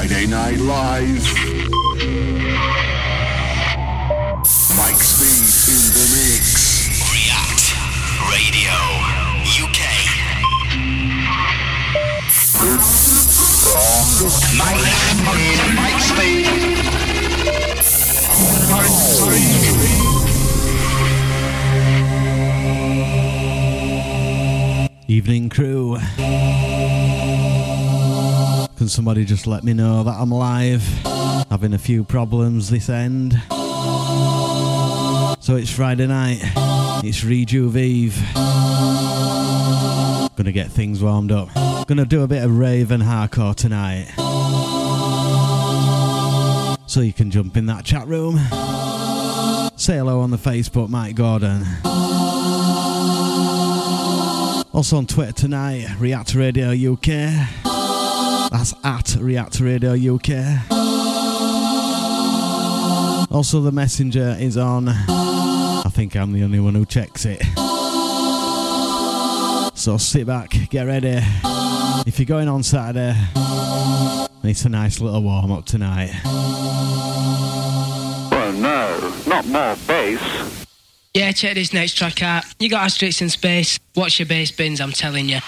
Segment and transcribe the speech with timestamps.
[0.00, 1.24] Friday Night Live.
[4.74, 6.88] Mike Speed in the mix.
[7.12, 7.76] React
[8.32, 8.72] Radio
[9.60, 9.80] UK.
[14.56, 14.80] Mike,
[15.76, 16.48] Mike Speed.
[25.08, 25.98] Evening crew.
[28.80, 30.82] Can somebody just let me know that I'm live?
[31.50, 33.34] Having a few problems this end.
[35.38, 36.38] So it's Friday night.
[37.04, 38.16] It's Rejuve Eve.
[40.34, 41.50] Gonna get things warmed up.
[41.88, 44.06] Gonna do a bit of rave and hardcore tonight.
[46.86, 48.38] So you can jump in that chat room.
[49.76, 51.66] Say hello on the Facebook, Mike Gordon.
[54.72, 57.79] Also on Twitter tonight, React Radio UK.
[58.50, 60.30] That's at React Radio UK.
[63.30, 64.88] Also, the messenger is on.
[64.88, 67.40] I think I'm the only one who checks it.
[69.76, 71.20] So sit back, get ready.
[72.06, 73.14] If you're going on Saturday,
[74.42, 76.10] it's a nice little warm up tonight.
[78.32, 80.66] Oh no, not more bass.
[81.14, 82.44] Yeah, check this next track out.
[82.58, 83.78] You got asterisks in space.
[83.96, 85.38] Watch your bass bins, I'm telling you.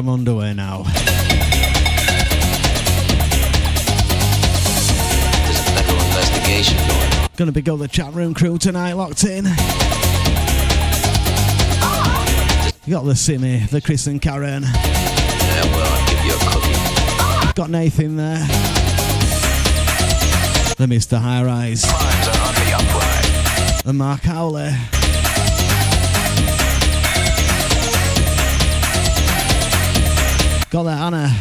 [0.00, 0.78] I'm underway now.
[0.78, 0.94] There's
[5.58, 7.28] a federal investigation going on.
[7.36, 9.44] Gonna be go the chat room crew tonight, locked in.
[12.86, 14.62] You got the Simi, the Chris and Karen.
[14.62, 14.70] Yeah,
[15.66, 17.52] well, I'll give you a cookie.
[17.54, 18.38] Got Nathan there.
[20.78, 21.18] The Mr.
[21.18, 21.84] High Rise.
[21.84, 22.54] Crimes are on
[23.84, 24.99] the Mark Howley.
[30.70, 31.36] Got that Anna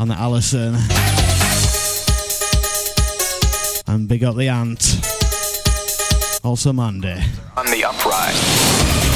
[0.00, 0.74] and the Alison.
[3.86, 5.00] And big up the Ant.
[6.42, 7.20] Also Mandy.
[7.58, 9.09] On the uprise.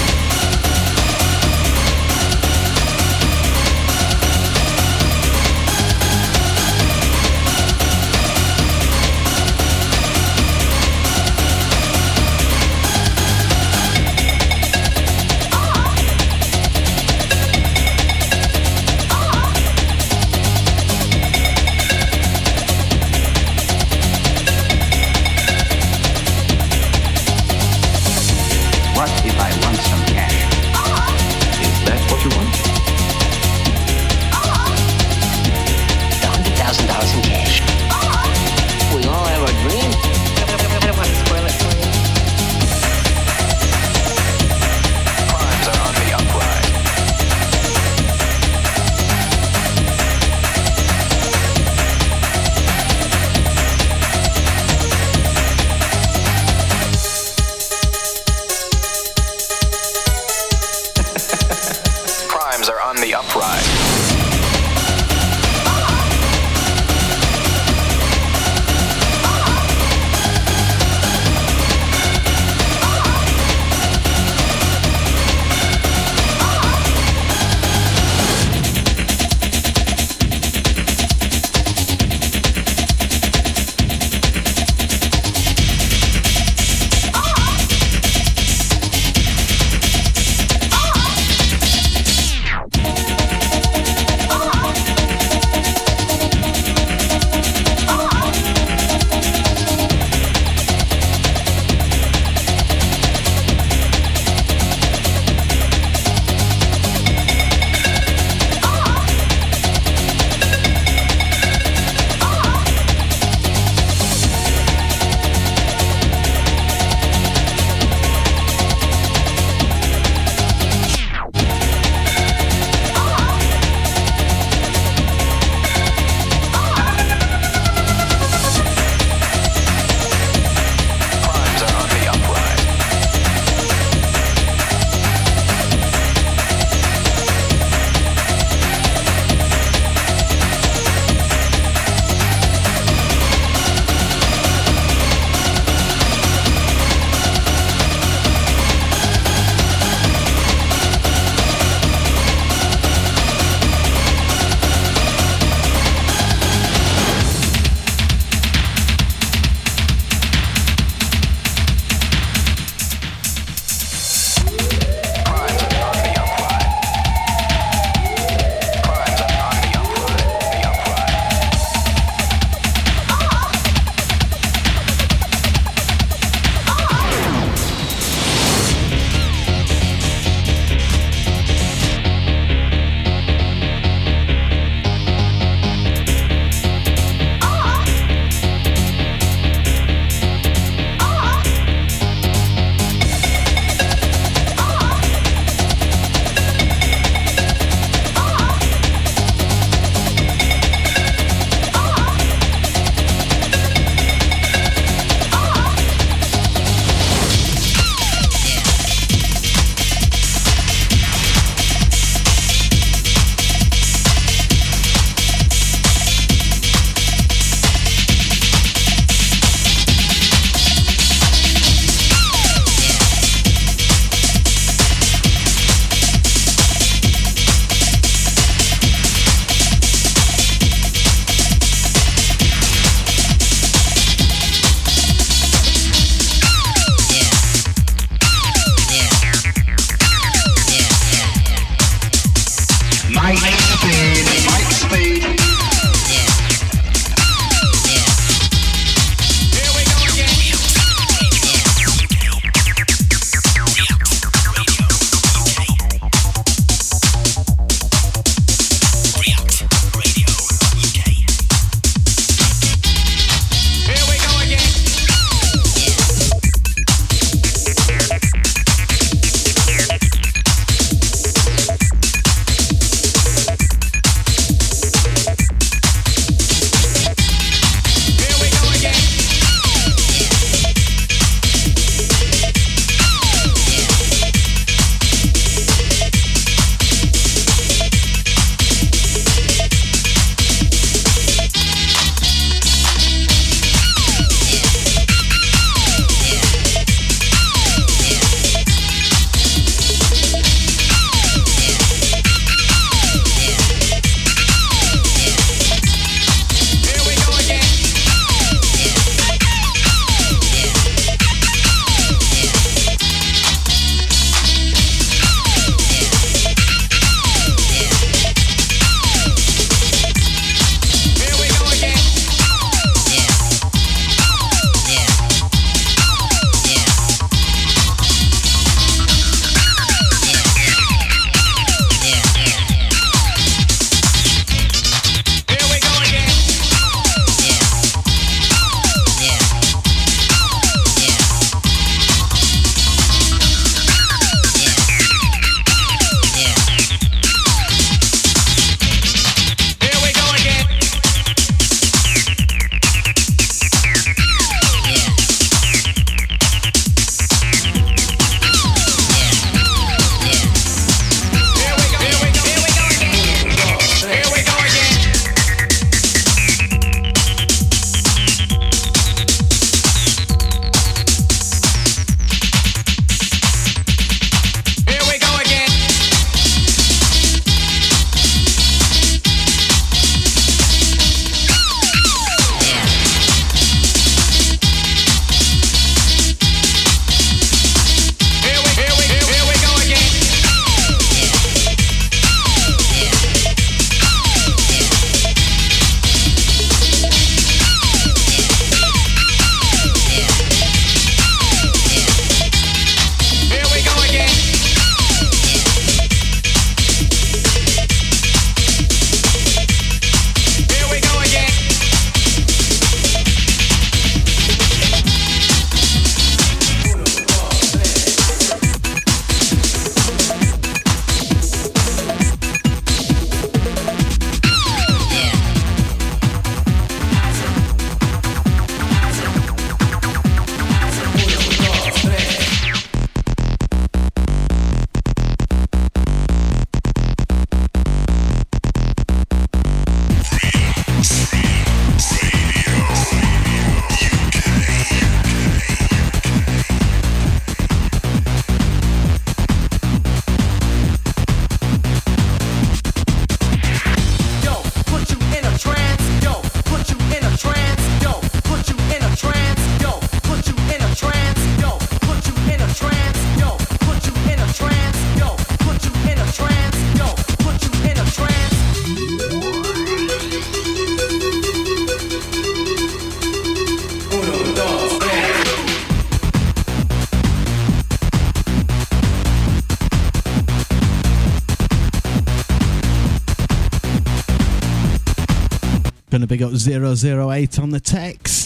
[486.56, 488.44] 008 on the text.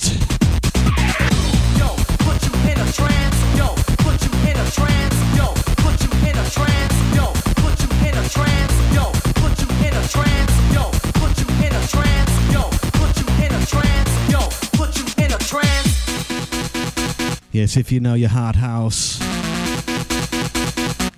[17.59, 19.18] Yes, if you know your hard house,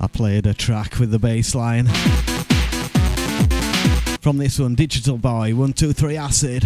[0.00, 1.86] I played a track with the bass line
[4.20, 6.64] from this one Digital Boy 123 Acid.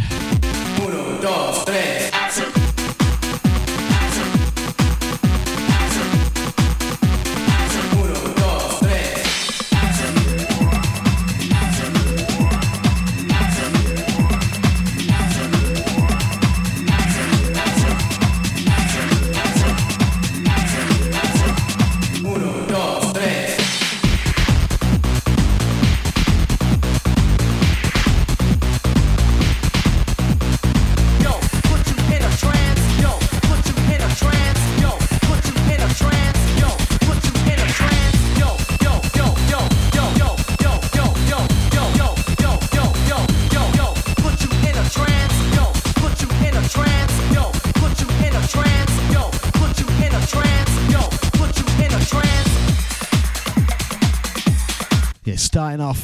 [0.83, 1.65] Uno, dos,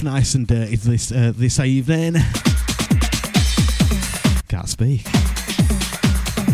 [0.03, 2.15] nice and dirty this uh, this evening.
[4.49, 5.03] Can't speak.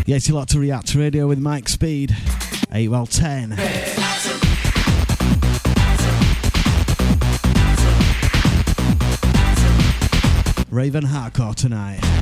[0.07, 2.17] Yes, you like to react to radio with Mike Speed.
[2.73, 3.51] Eight well ten.
[10.71, 12.16] Raven Hardcore tonight.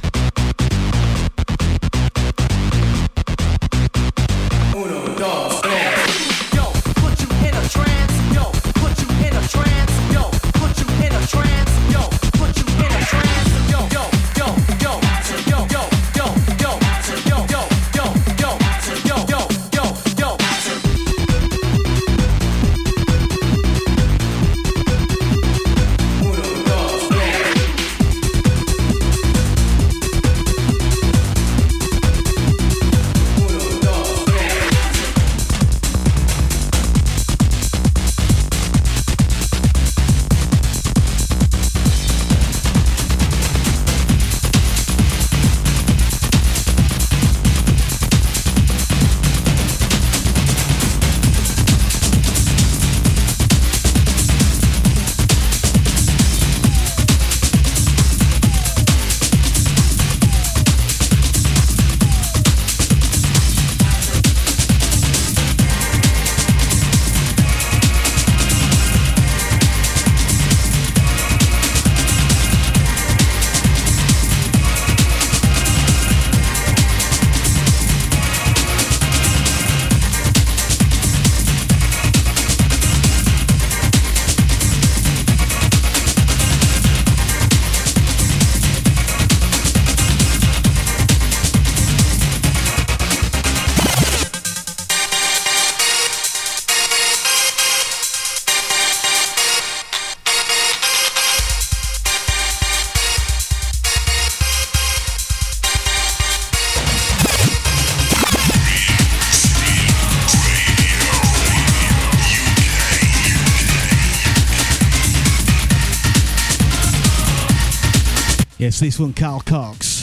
[118.80, 120.02] This one, Carl Cox.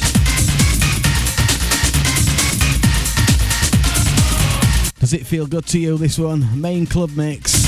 [5.00, 6.60] Does it feel good to you, this one?
[6.60, 7.66] Main club mix.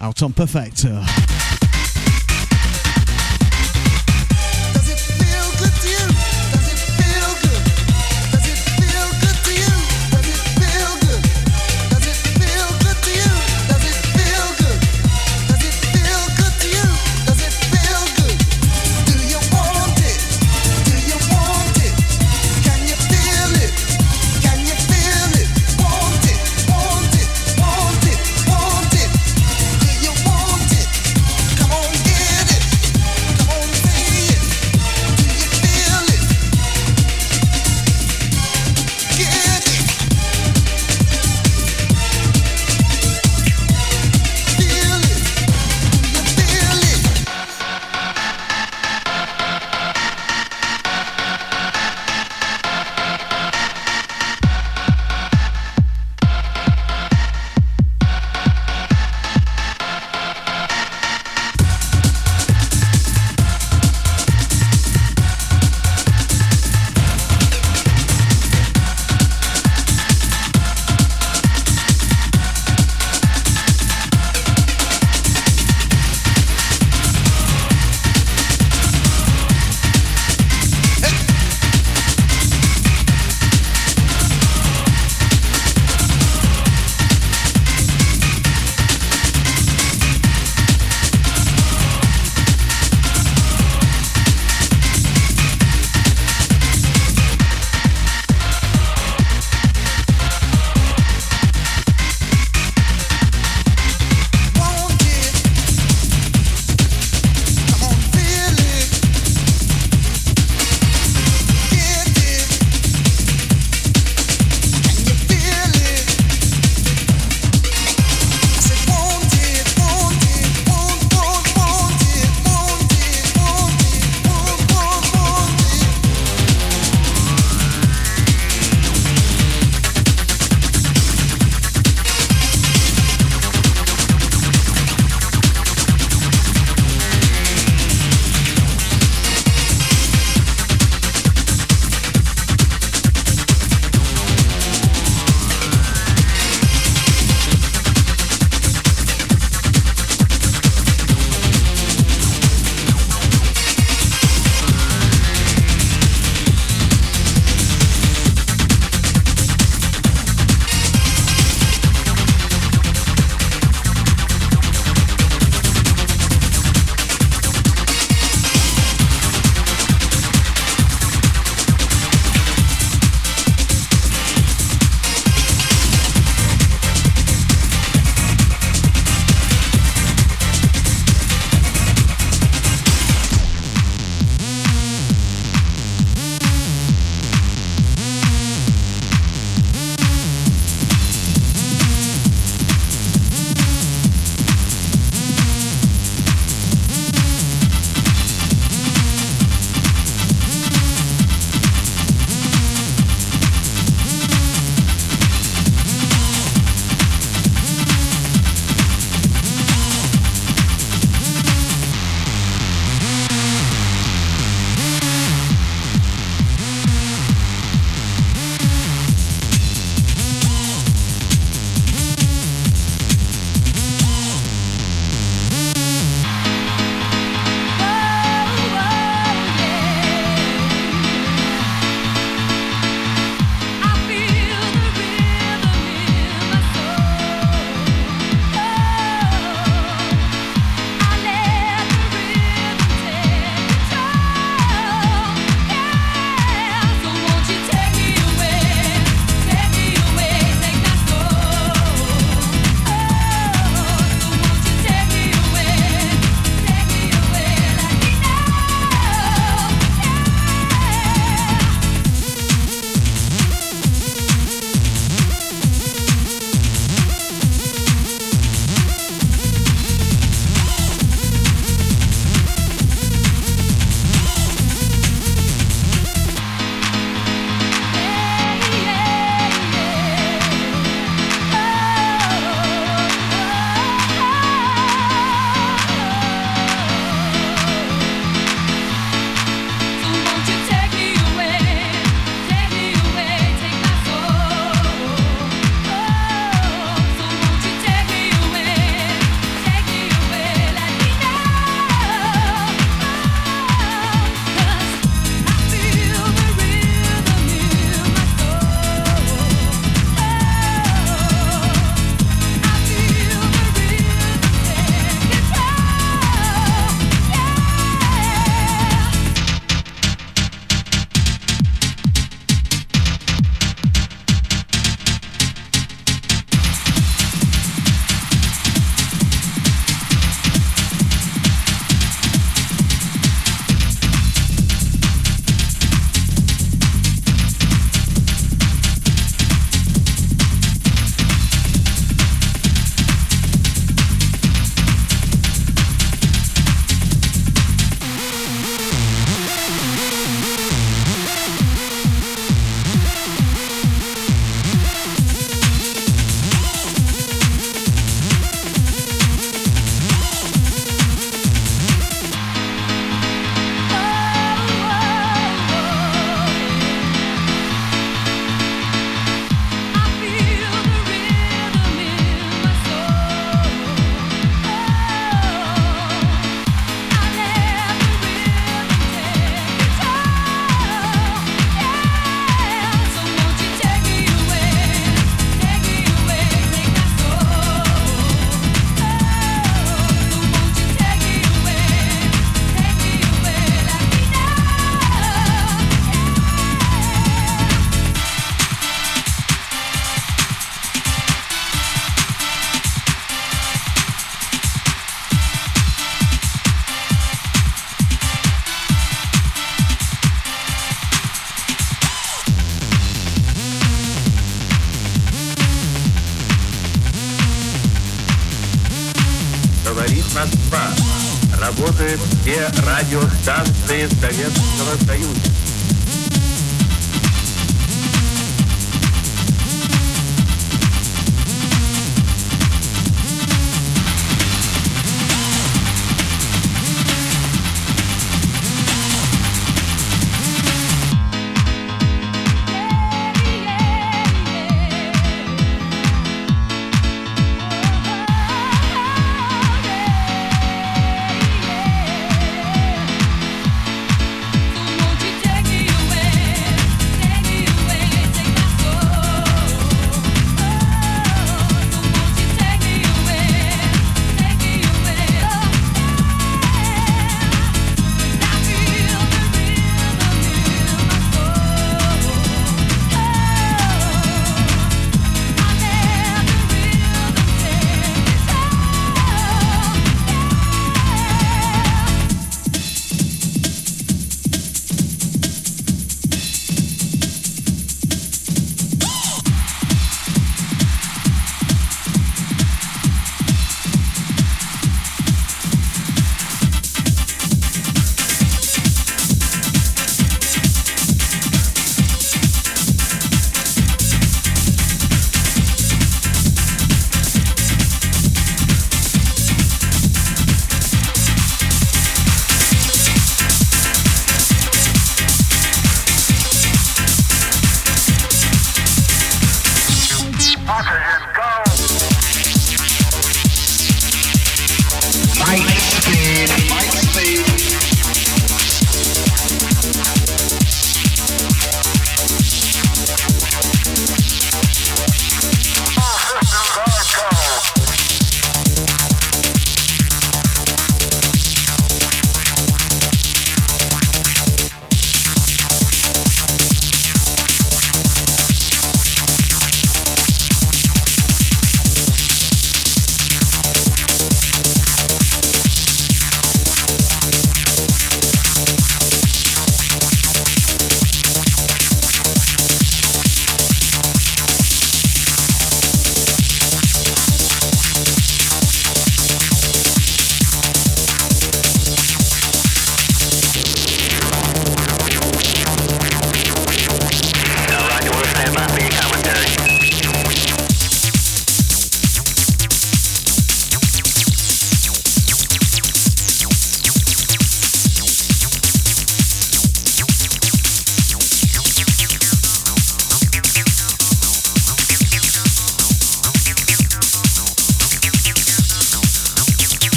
[0.00, 1.35] Out on Perfecto.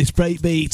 [0.00, 0.72] This breakbeat.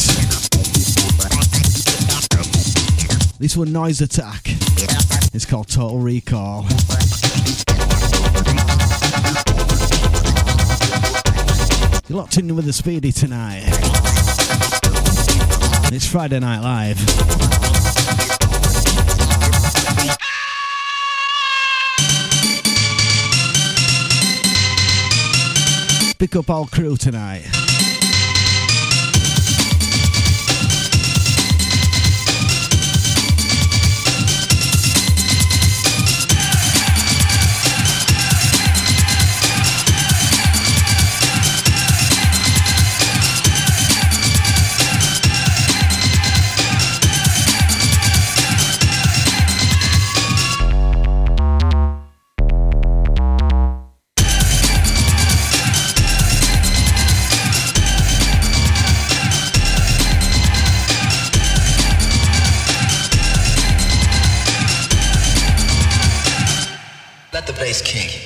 [3.41, 4.43] This one, Noise Attack.
[5.35, 6.63] It's called Total Recall.
[12.09, 13.65] You're locked in with the Speedy tonight.
[15.93, 16.99] It's Friday Night Live.
[26.17, 27.66] Pick up our crew tonight.
[67.67, 68.26] Bass king.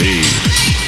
[0.00, 0.87] Night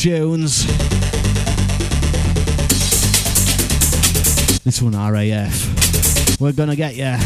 [0.00, 0.64] Tunes.
[4.64, 6.40] This one, RAF.
[6.40, 7.18] We're gonna get ya.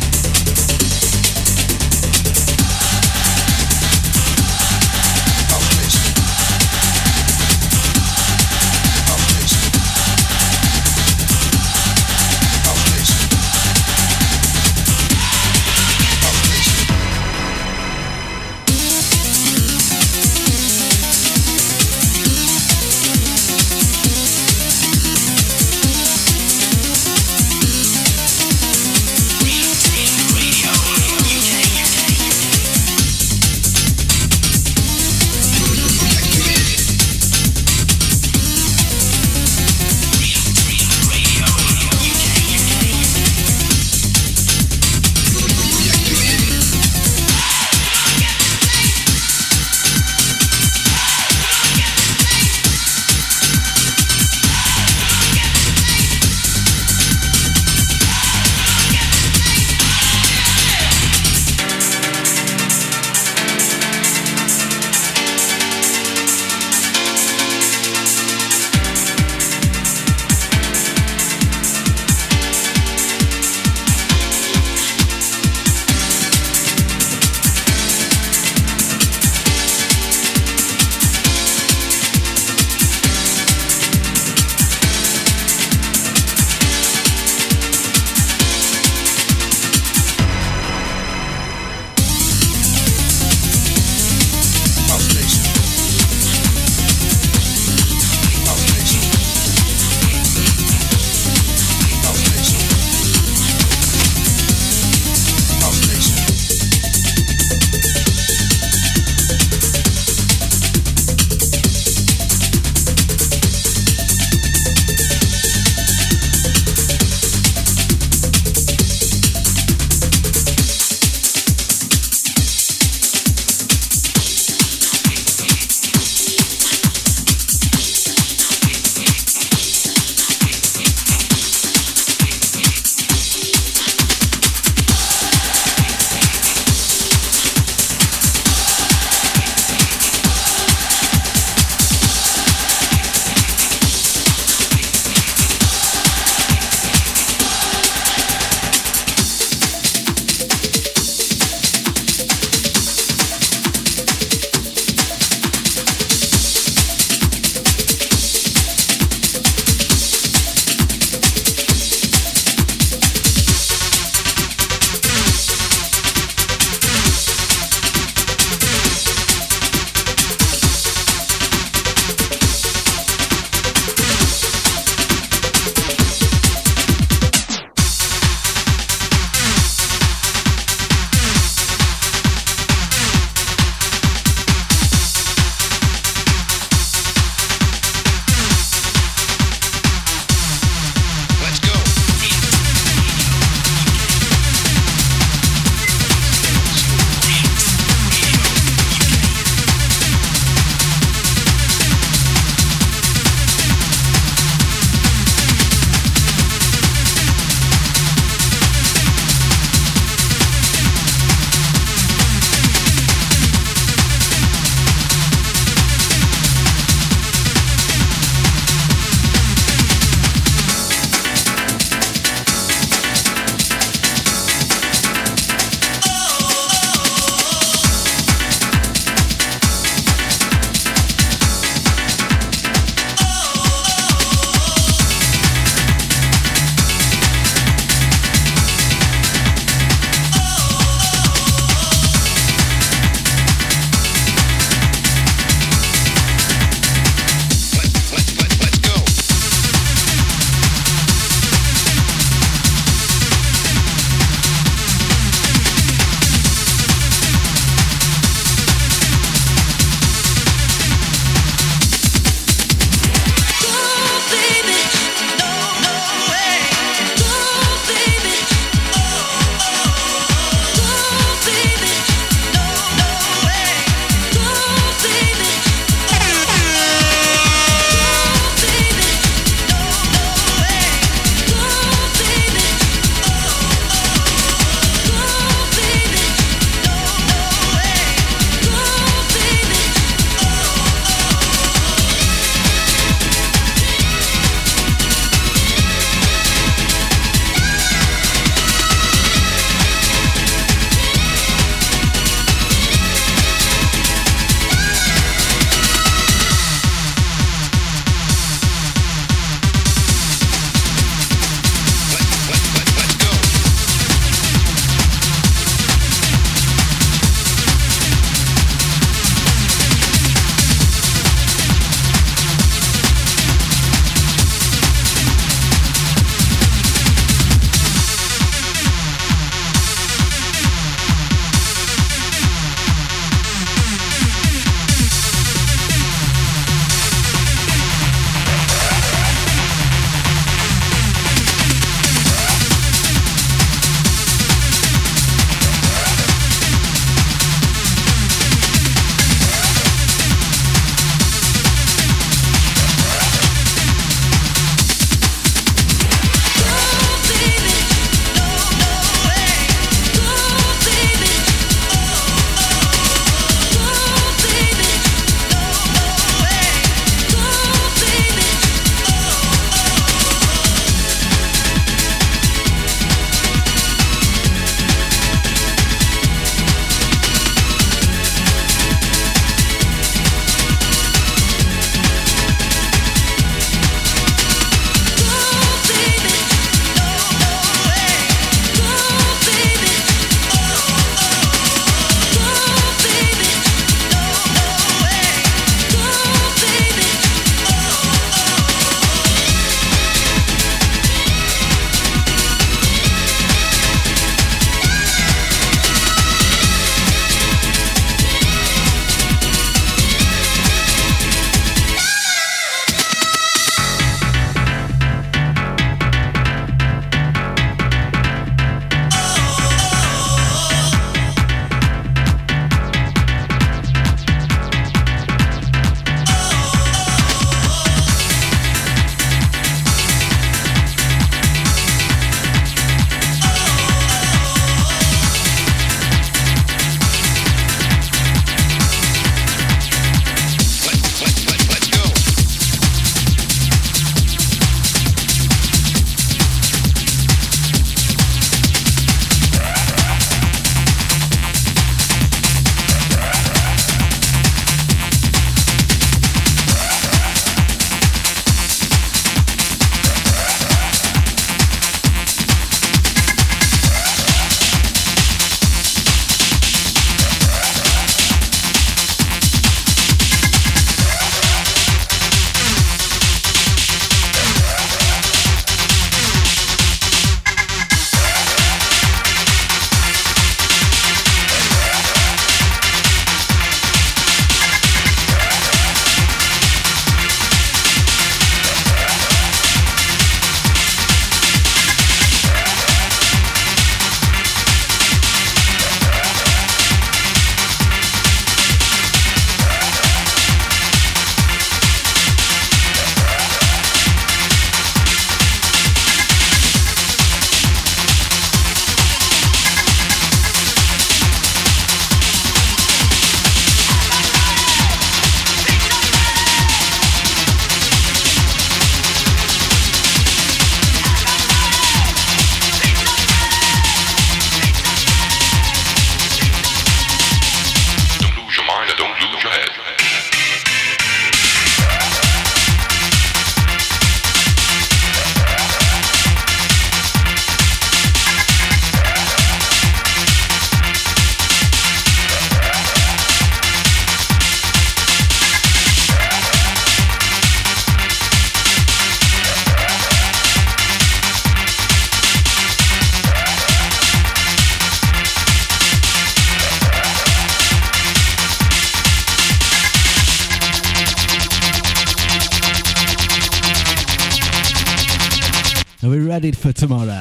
[566.74, 567.13] Tomorrow.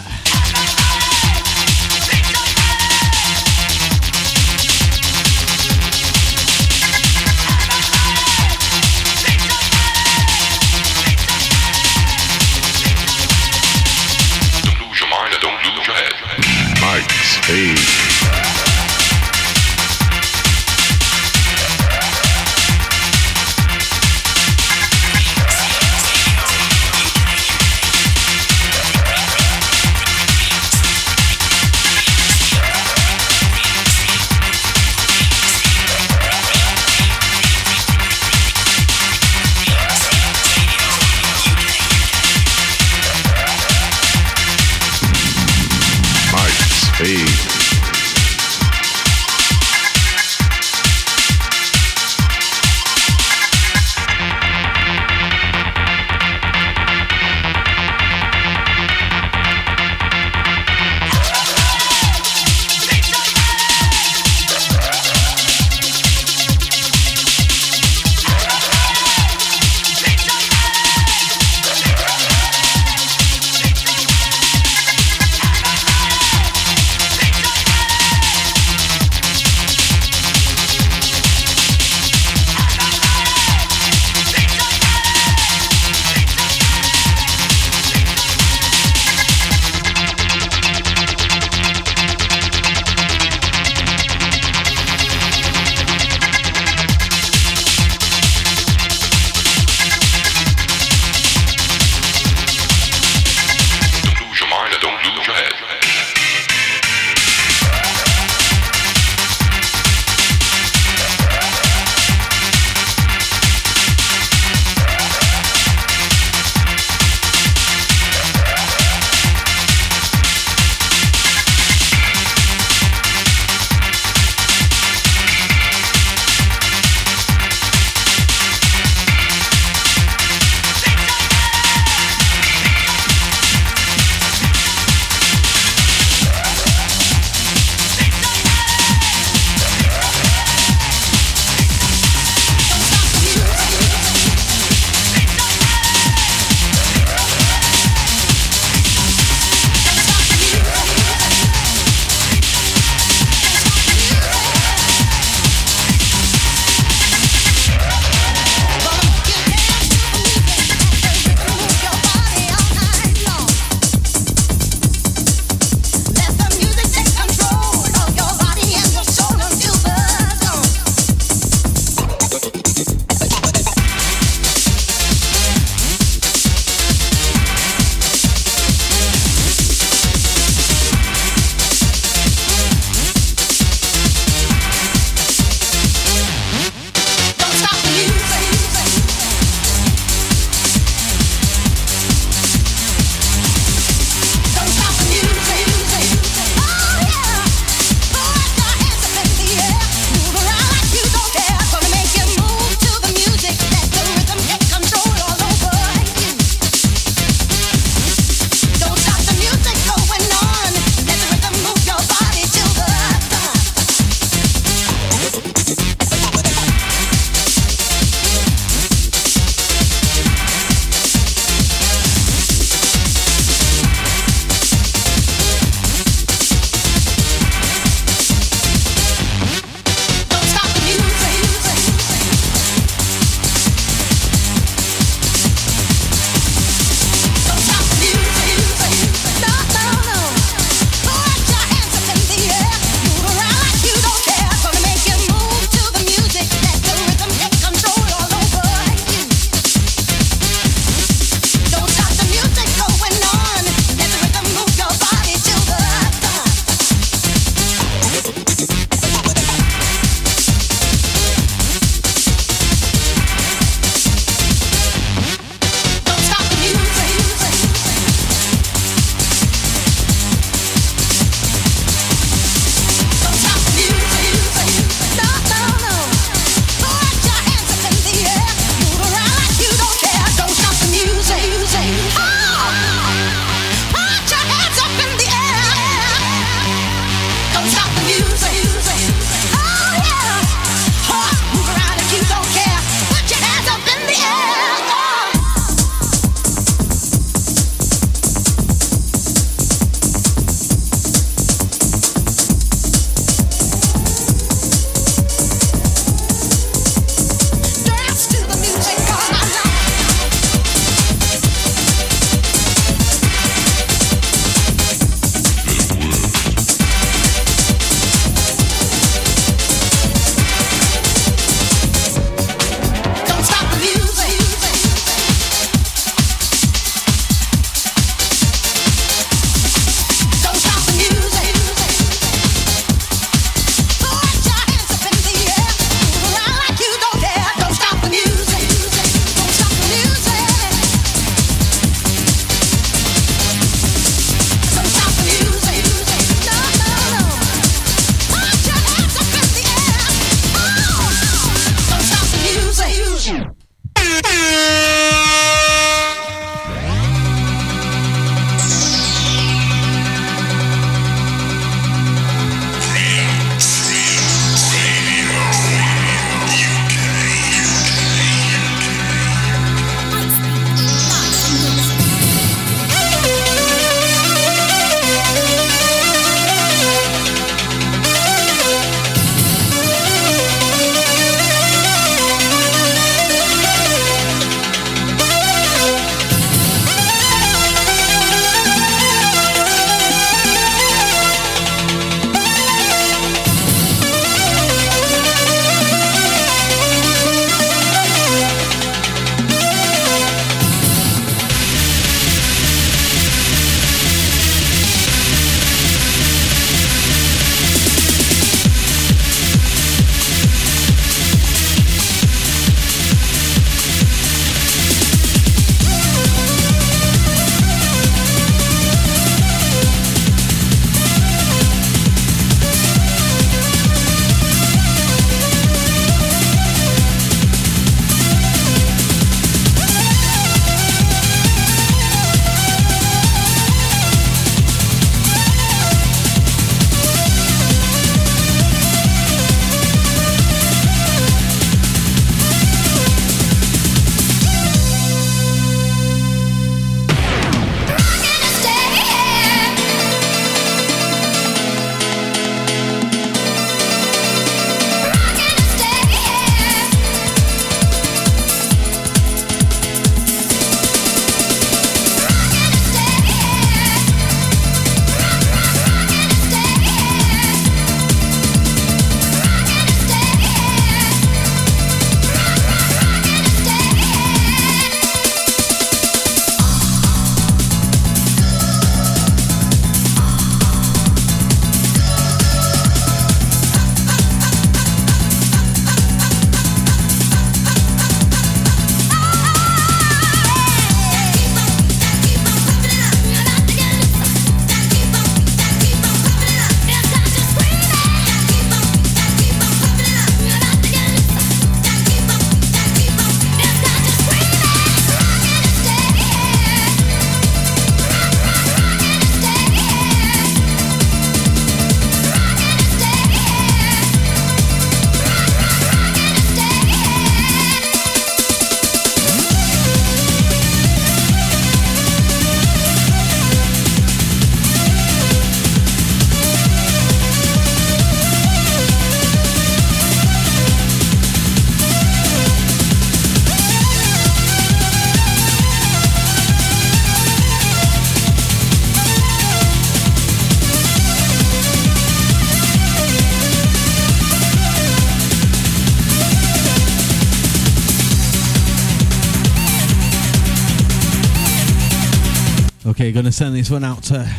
[553.33, 554.29] Gonna send this one out to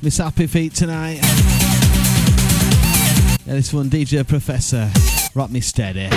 [0.00, 1.18] Miss Happy Feet tonight.
[3.44, 4.88] Yeah, this one, DJ Professor.
[5.34, 6.08] Rock me steady.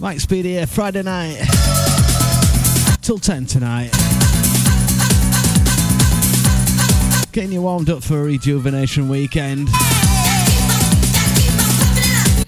[0.00, 1.36] Mike Speedy here, Friday night.
[3.02, 3.90] Till 10 tonight.
[7.32, 9.68] Getting you warmed up for a rejuvenation weekend.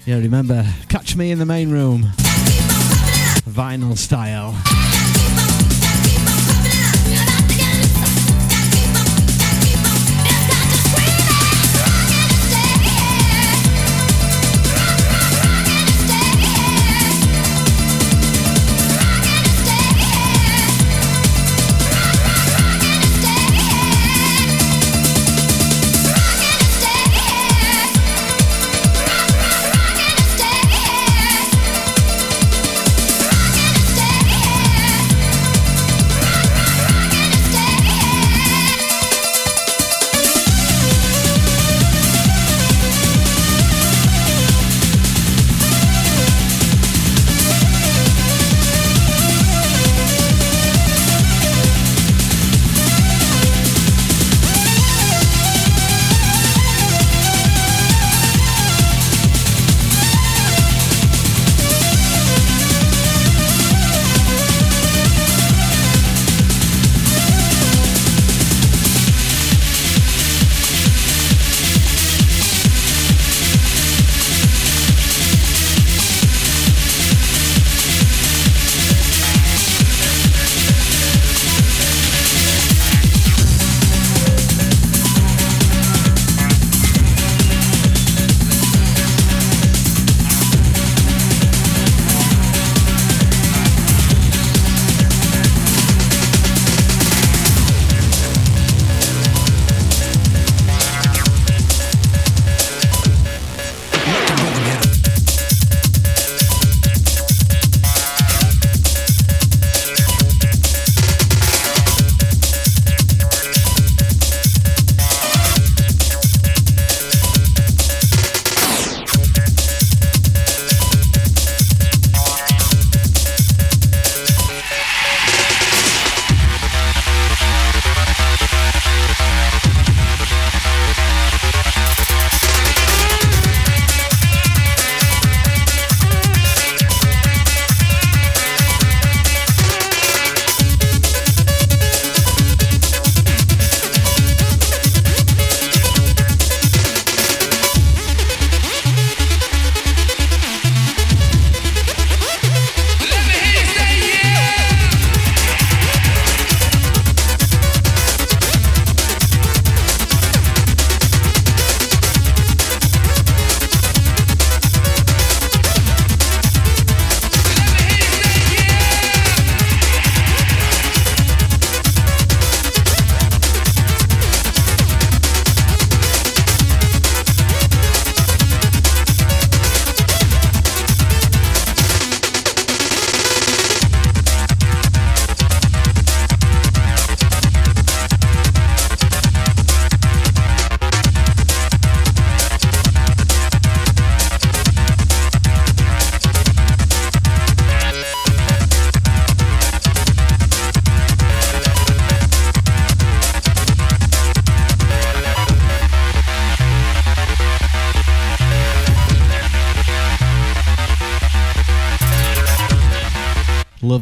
[0.07, 2.11] Yeah, remember, catch me in the main room.
[3.57, 4.76] Vinyl style.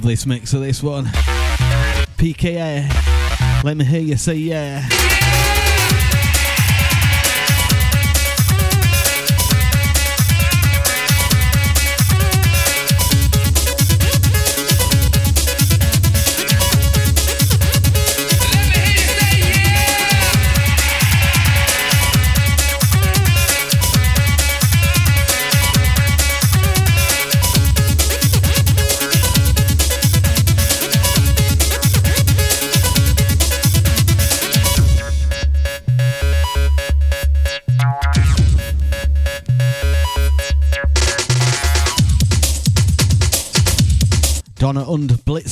[0.02, 1.06] This mix of this one.
[2.18, 3.64] PKA.
[3.64, 4.88] Let me hear you say yeah.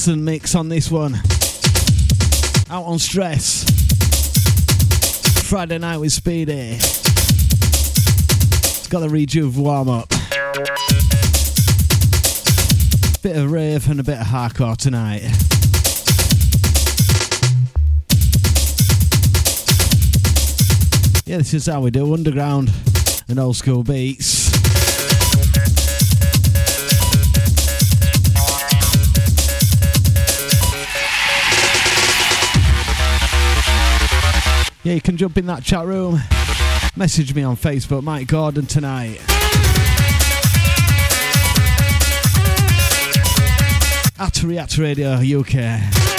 [0.04, 1.16] Blitzen mix on this one.
[2.70, 3.64] Out on stress.
[5.48, 6.76] Friday night with Speedy.
[6.76, 7.00] It's
[8.90, 10.10] got the rejuve warm up.
[13.22, 15.22] Bit of rave and a bit of hardcore tonight.
[21.26, 22.74] Yeah, this is how we do underground
[23.30, 24.43] and old school beats.
[34.84, 36.20] Yeah, you can jump in that chat room.
[36.98, 39.22] Message me on Facebook, Mike Gordon tonight.
[44.20, 46.13] At React Radio UK.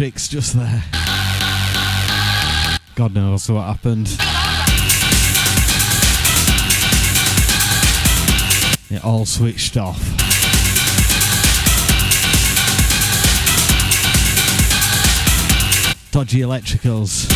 [0.00, 0.82] Matrix just there.
[2.94, 4.08] God knows what happened.
[8.90, 10.00] It all switched off.
[16.12, 17.28] Dodgy electricals.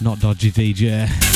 [0.00, 1.33] Not dodgy DJ.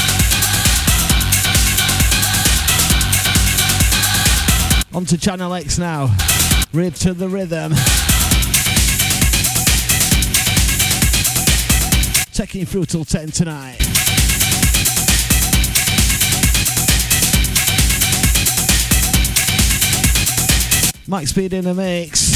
[4.94, 6.14] On to Channel X now.
[6.72, 7.72] Rib to the rhythm.
[12.32, 13.78] Taking you through till 10 tonight.
[21.06, 22.27] Mike Speed in the mix.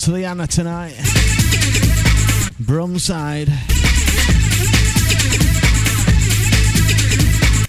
[0.00, 0.94] Out to the Anna tonight.
[2.62, 3.48] Brumside.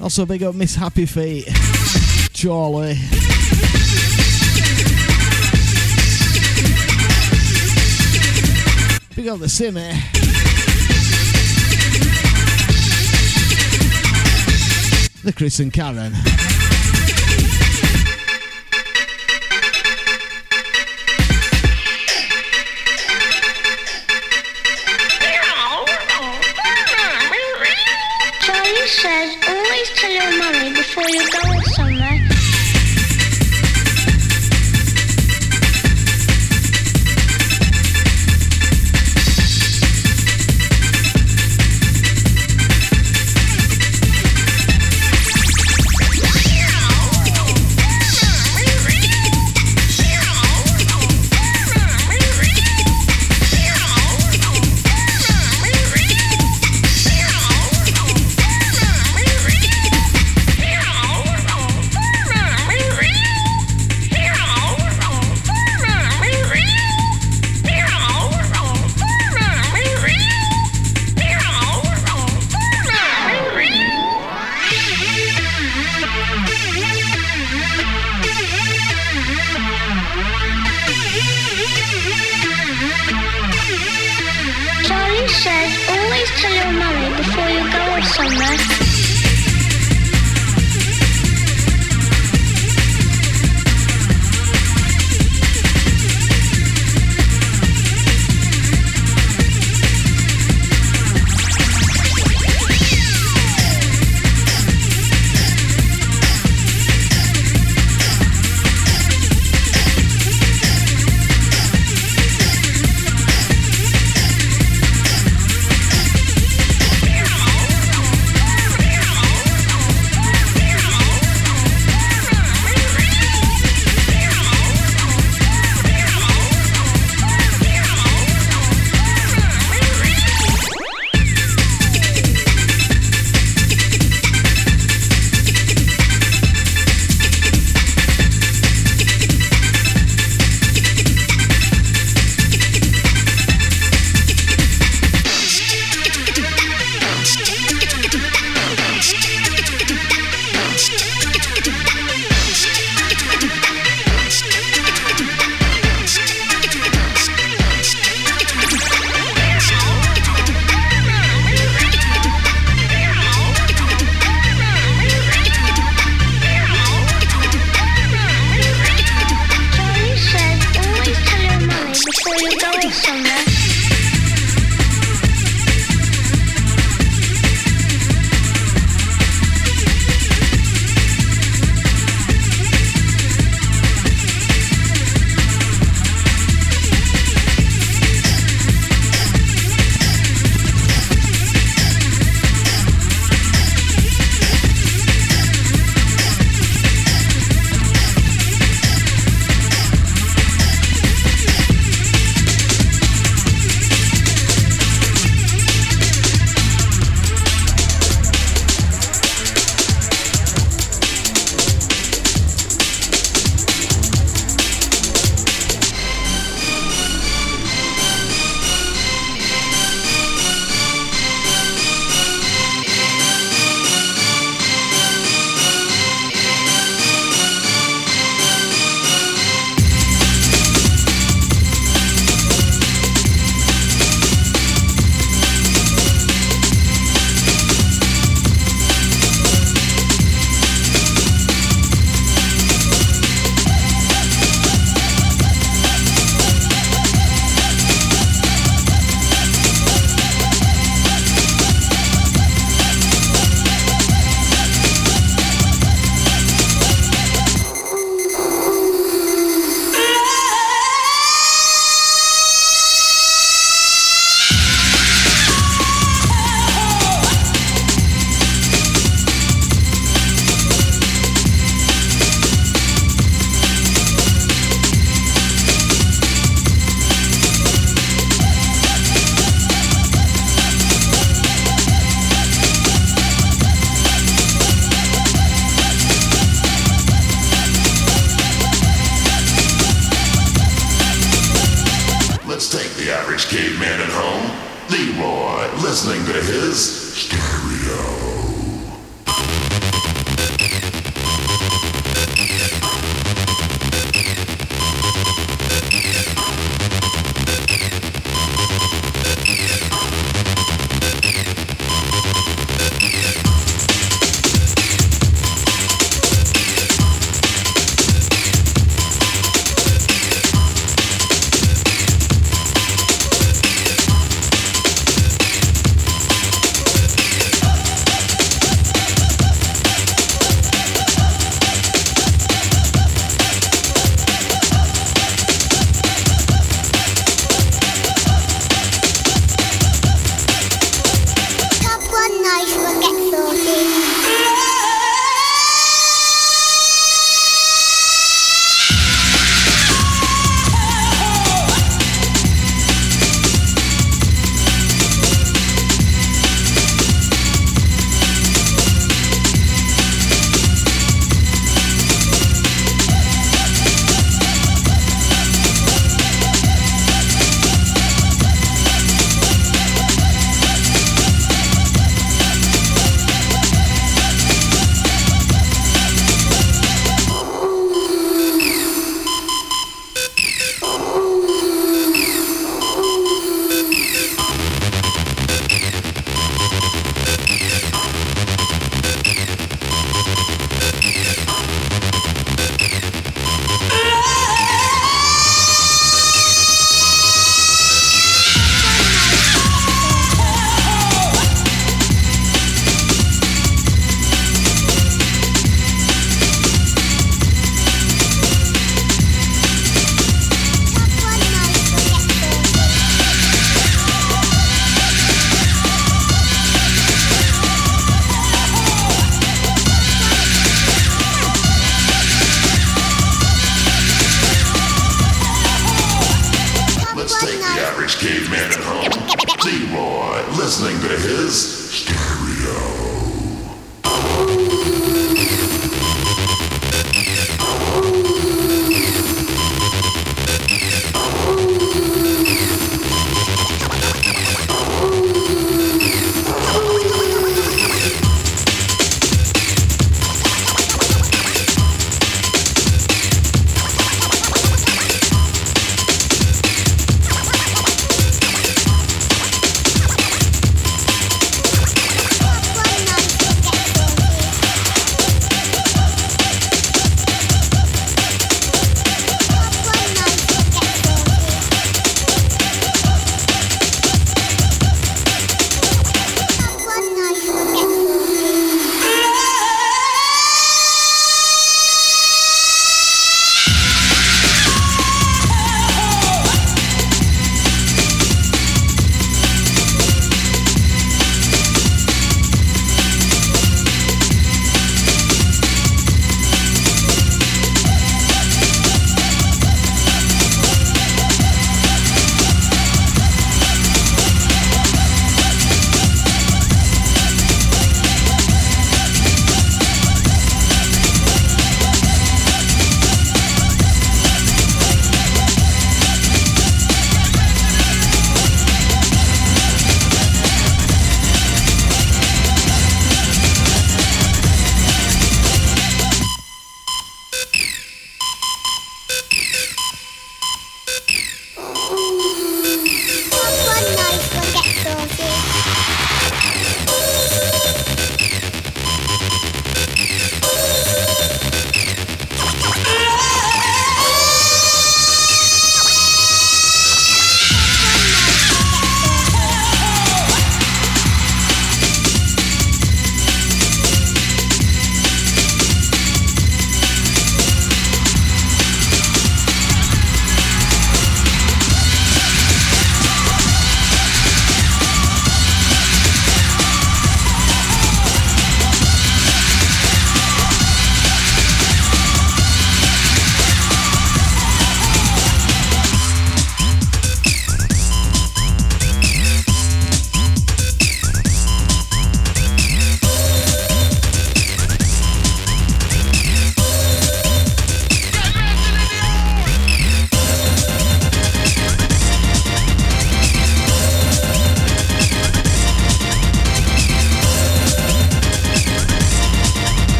[0.00, 1.48] Also big up Miss Happy Feet.
[2.32, 2.98] Charlie.
[9.16, 9.92] Big up the Simmy.
[15.24, 16.49] The Chris and Karen.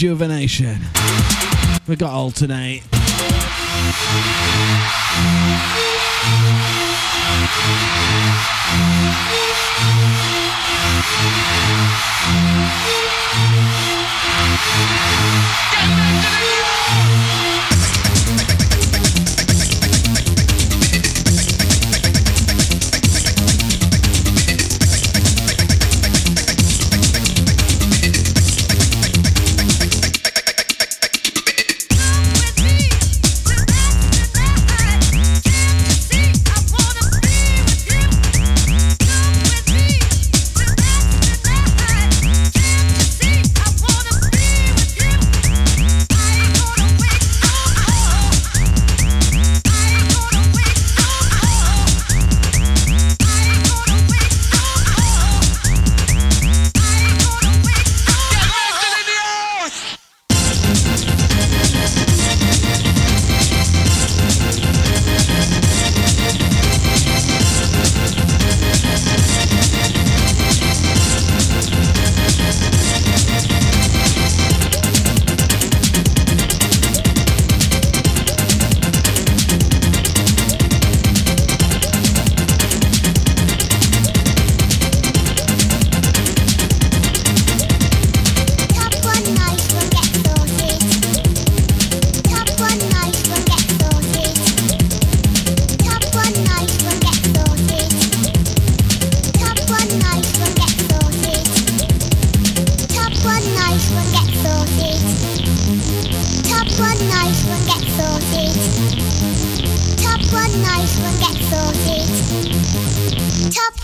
[0.00, 0.78] Rejuvenation.
[1.86, 2.99] We got alternate.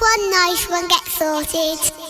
[0.06, 2.05] One nice one get sorted.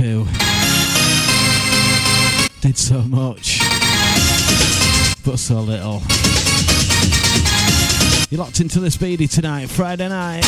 [0.00, 0.26] Years, 92.
[2.60, 3.60] Did so much,
[5.24, 6.02] but so little.
[8.30, 10.44] You're locked into the speedy tonight, Friday night.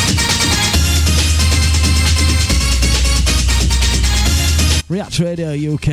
[4.89, 5.87] React Radio UK.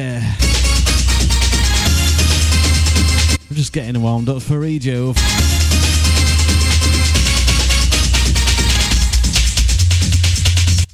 [3.48, 5.16] We're just getting warmed up for Rejuve.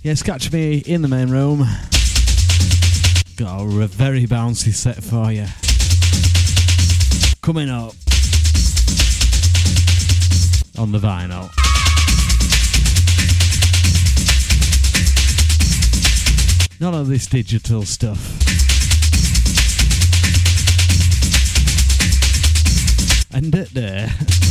[0.03, 1.67] Yes, catch me in the main room.
[3.37, 5.47] Got a very bouncy set for you.
[7.43, 7.95] Coming up
[10.79, 11.51] on the vinyl.
[16.81, 18.21] None of this digital stuff.
[23.35, 24.15] And it there.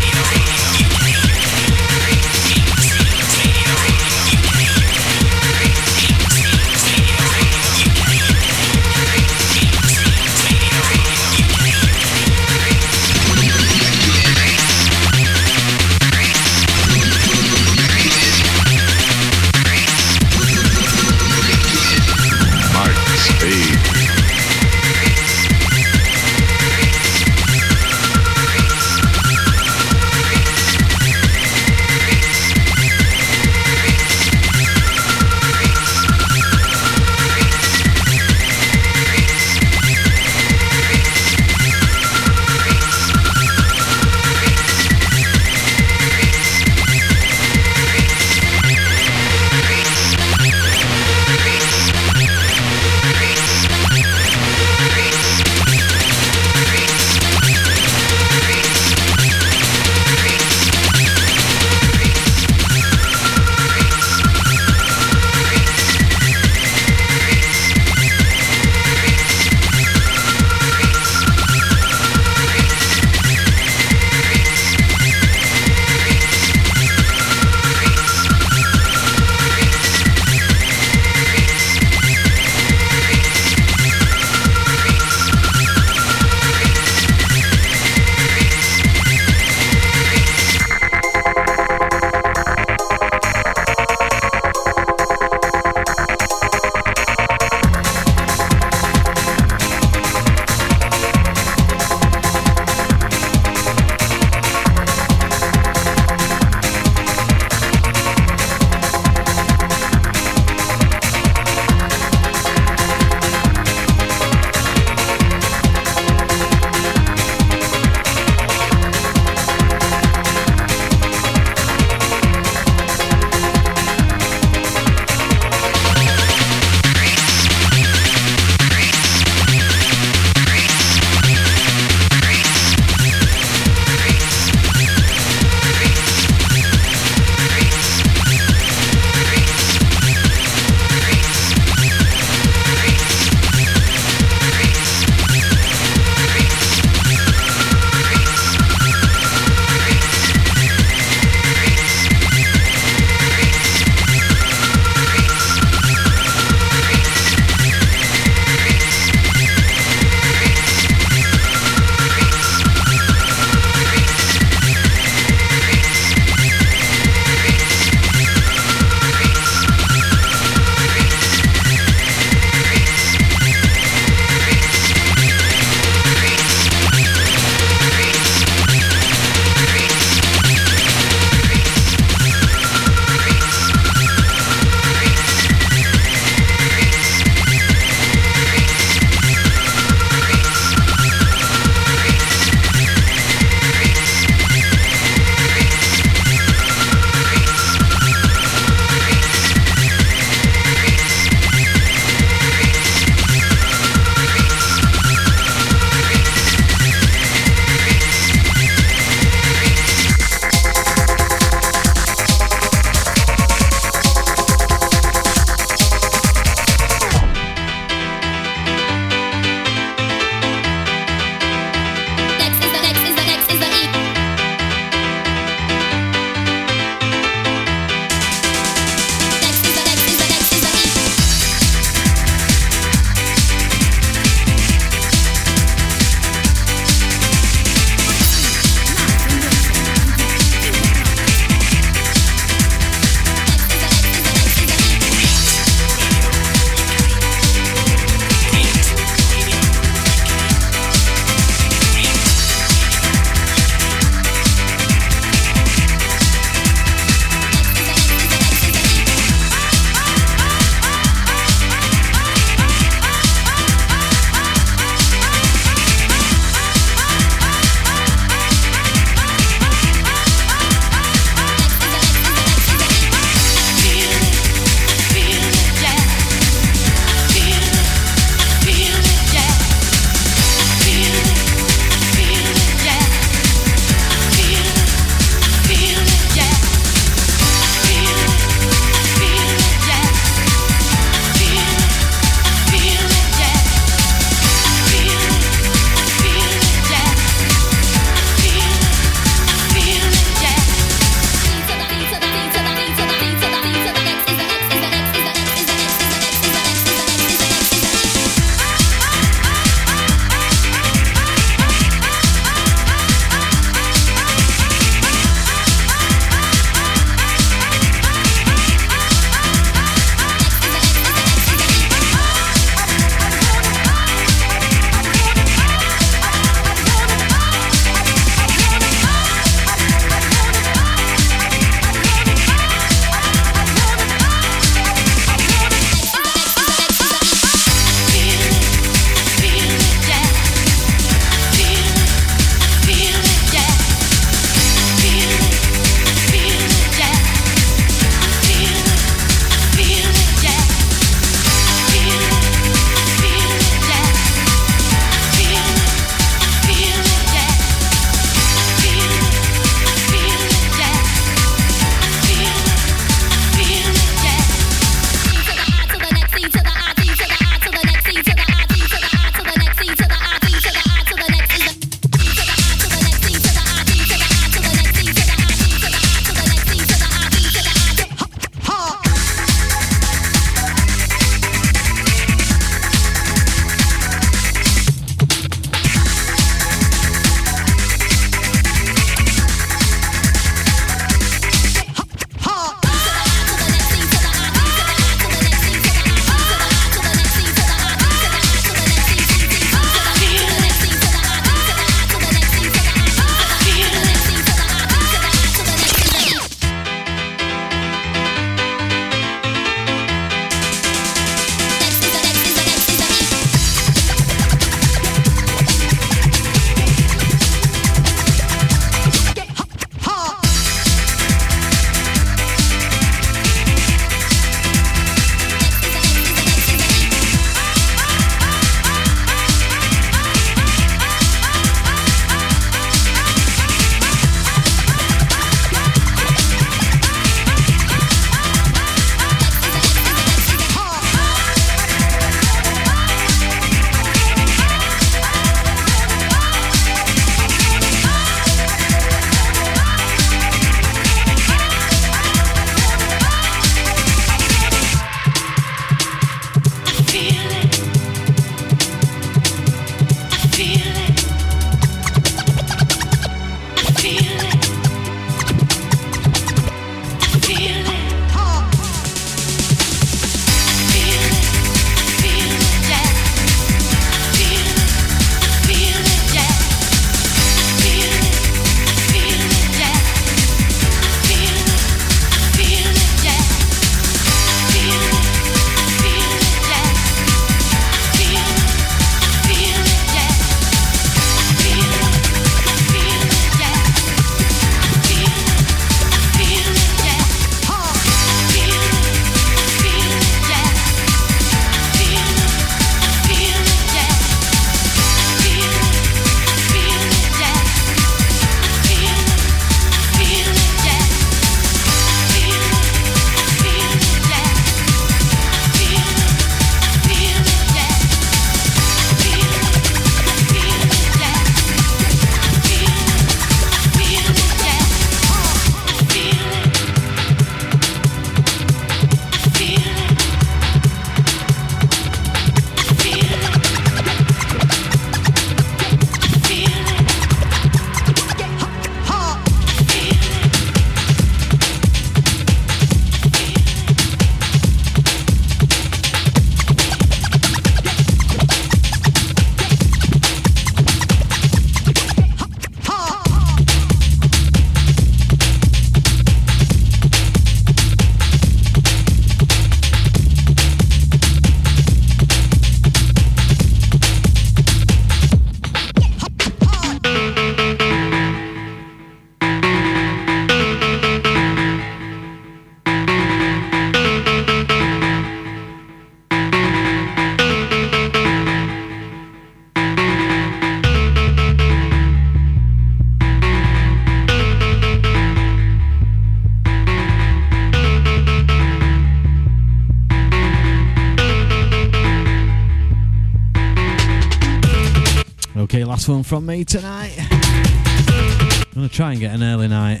[596.08, 597.14] one from me tonight.
[597.18, 600.00] I'm gonna try and get an early night.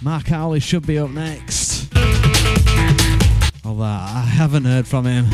[0.00, 1.92] Mark Howley should be up next.
[3.64, 5.26] Although I haven't heard from him.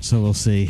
[0.00, 0.68] So we'll see.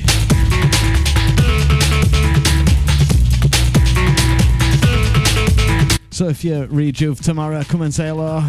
[6.10, 8.42] So if you rejuve tomorrow, come and say hello.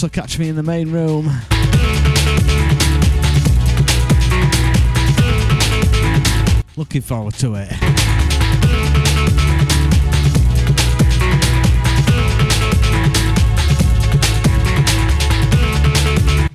[0.00, 1.26] Also catch me in the main room.
[6.74, 7.68] Looking forward to it.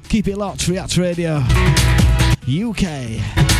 [0.09, 1.43] Keep it locked, React Radio
[2.47, 3.54] UK.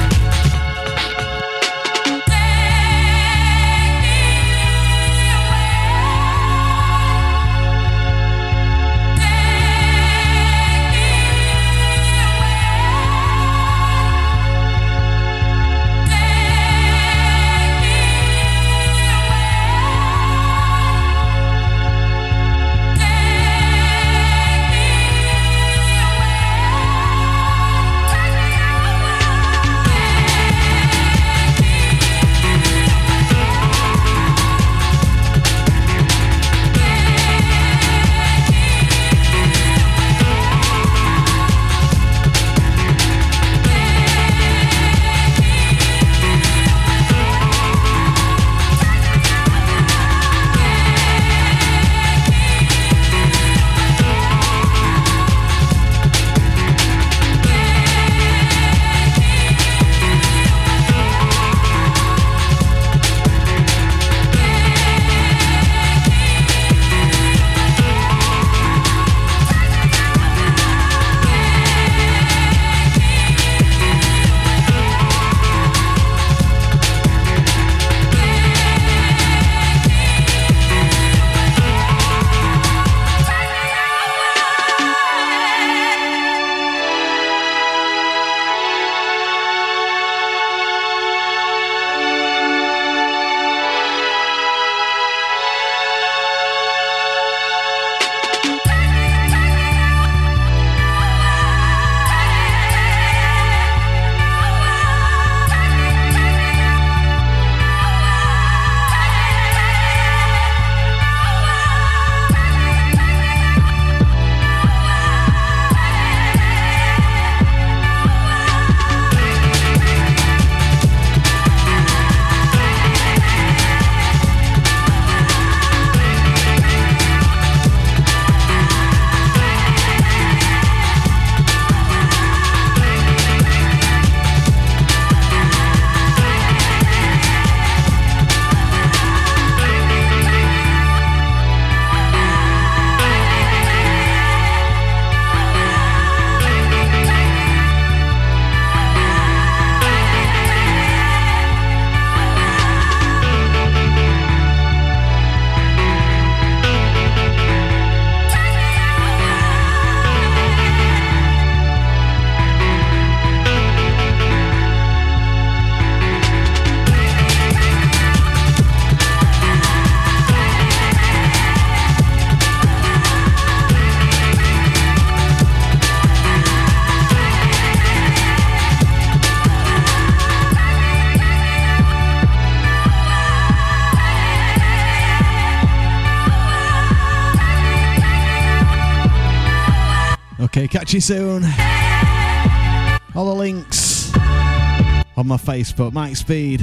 [195.56, 196.60] Facebook, Mike Speed.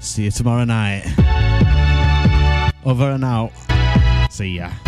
[0.00, 1.04] See you tomorrow night.
[2.84, 3.52] Over and out.
[4.28, 4.87] See ya.